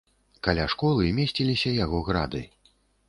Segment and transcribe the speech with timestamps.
[0.47, 2.41] Каля школы месціліся яго грады.